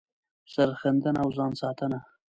سر 0.53 0.69
ښندنه 0.81 1.19
او 1.23 1.29
ځان 1.37 1.51
ساتنه 1.61 1.99